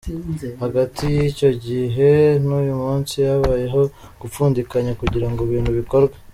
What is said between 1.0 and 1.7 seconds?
y’icyo